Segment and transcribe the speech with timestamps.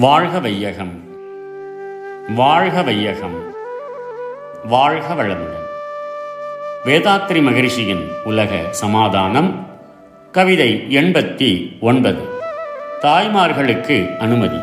[0.00, 1.02] வாழ்க வையகம்.
[2.34, 3.54] வாழ்க வையகம்.
[4.64, 5.66] வாழ்க வளமுடன்.
[6.84, 9.66] வேதாத்ரி மகரிஷியின் உலக சமாதானம்
[10.32, 12.22] கவிதை எண்பத்தி ஒன்பது.
[13.02, 14.58] தாய்மார்களுக்கு அனுமதி.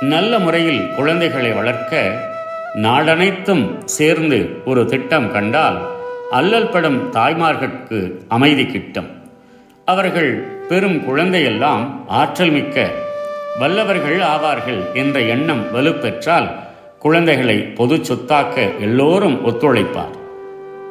[0.00, 2.20] நல்ல முறையில் குழந்தைகளை வளர்க்க
[2.74, 5.86] நாடனைத்தும் சேர்ந்து ஒரு திட்டம் கண்டால்
[6.30, 9.22] அல்லல் படும் தாய்மார்களுக்கு அமைதி கிட்டும்.
[9.84, 10.34] அவர்கள்
[10.68, 13.06] பெரும் குழந்தையெல்லாம் ஆற்றல் மிக்க
[13.58, 16.48] வல்லவர்கள் ஆவார்கள் என்ற எண்ணம் வலுப்பெற்றால்
[16.98, 20.14] குழந்தைகளை பொது சொத்தாக்க எல்லோரும் ஒத்துழைப்பார்.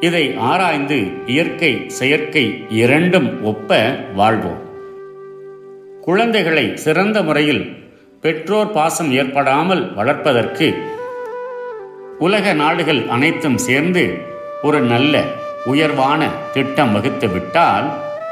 [0.00, 4.62] இதை ஆராய்ந்து இயற்கை செயற்கை இரண்டும் ஒப்ப வாழ்வோம்.
[6.00, 7.76] குழந்தைகளை சிறந்த முறையில்
[8.20, 10.74] பெற்றோர் பாசம் ஏற்படாமல் வளர்ப்பதற்கு
[12.18, 14.18] உலக நாடுகள் அனைத்தும் சேர்ந்து
[14.62, 15.24] ஒரு நல்ல
[15.64, 17.86] உயர்வான திட்டம் வகுத்து விட்டால்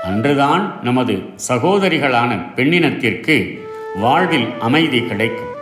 [0.04, 1.14] அன்றுதான் நமது
[1.48, 3.36] சகோதரிகளான பெண்ணினத்திற்கு
[4.00, 5.52] வாழ்வில் அமைதி கிடைக்கும்.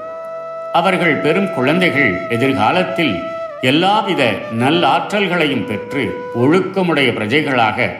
[0.72, 3.14] அவர்கள் பெரும் குழந்தைகள் எதிர்காலத்தில்
[3.60, 4.22] எல்லாவித
[4.58, 7.90] நல்லாற்றல்களையும் பெற்று ஒழுக்கமுடைய பிரஜைகளாக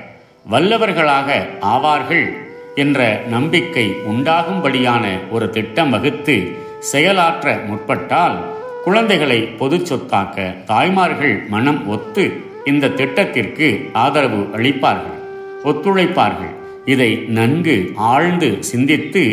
[0.51, 2.27] வல்லவர்களாக ஆவார்கள்
[2.75, 6.37] என்ற நம்பிக்கை உண்டாகும்படியான ஒரு திட்டம் வகுத்து
[6.79, 8.37] செயலாற்ற முற்பட்டால்
[8.85, 15.21] குழந்தைகளை பொது சொத்தாக்க தாய்மார்கள் மனம் ஒத்து இந்த திட்டத்திற்கு ஆதரவு அளிப்பார்கள்
[15.65, 16.55] ஒத்துழைப்பார்கள்.
[16.85, 19.25] இதை நன்கு ஆழ்ந்து சிந்தித்து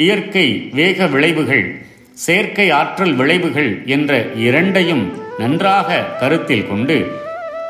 [0.00, 1.66] இயற்கை வேக விளைவுகள்
[2.16, 4.12] செயற்கை ஆற்றல் விளைவுகள் என்ற
[4.46, 5.04] இரண்டையும்
[5.38, 5.88] நன்றாக
[6.20, 6.96] கருத்தில் கொண்டு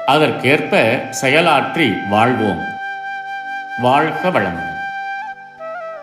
[0.06, 0.75] அதற்கேற்ப
[1.20, 2.62] செயலாற்றி வாழ்வோம்
[3.83, 4.67] வாழ்க வளமுடன்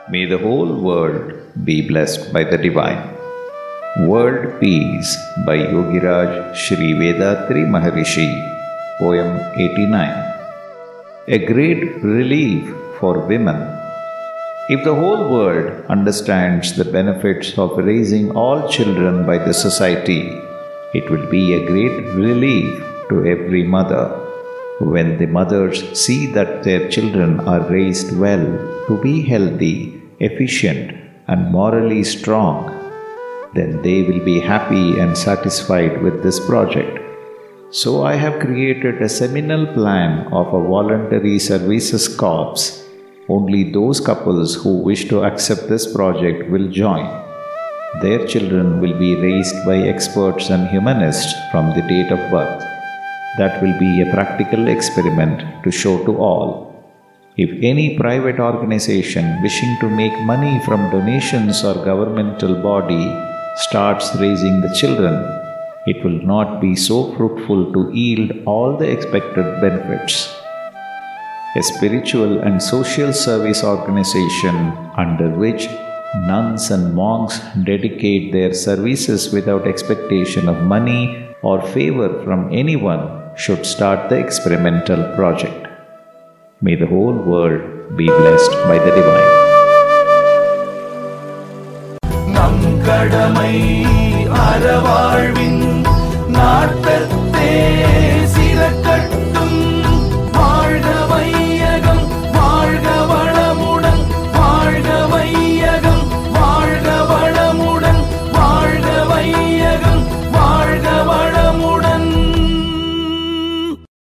[0.10, 1.24] May the whole world
[1.66, 3.02] be blessed by the Divine.
[4.02, 5.12] World Peace
[5.48, 8.28] by Yogiraj Sri Vedatri Maharishi.
[9.00, 10.06] Poem 89.
[11.30, 11.82] A great
[12.14, 12.64] relief
[13.00, 13.60] for women.
[14.70, 20.24] If the whole world understands the benefits of raising all children by the society,
[20.94, 24.08] it will be a great relief to every mother.
[24.82, 28.44] When the mothers see that their children are raised well
[28.88, 30.98] to be healthy, efficient,
[31.30, 32.58] and morally strong,
[33.54, 37.00] then they will be happy and satisfied with this project.
[37.72, 42.84] So, I have created a seminal plan of a voluntary services corps.
[43.30, 47.06] Only those couples who wish to accept this project will join.
[48.02, 52.64] Their children will be raised by experts and humanists from the date of birth.
[53.38, 56.74] That will be a practical experiment to show to all.
[57.36, 63.14] If any private organization wishing to make money from donations or governmental body
[63.58, 65.16] starts raising the children,
[65.86, 70.37] it will not be so fruitful to yield all the expected benefits
[71.60, 74.56] a spiritual and social service organization
[75.04, 75.68] under which
[76.32, 81.02] nuns and monks dedicate their services without expectation of money
[81.42, 83.04] or favor from anyone,
[83.36, 85.68] should start the experimental project.
[86.62, 89.34] May the whole world be blessed by the Divine.
[92.88, 93.56] கடமை
[94.46, 95.64] அறவாழ்வின்
[96.36, 96.88] நாட்டத்தேசி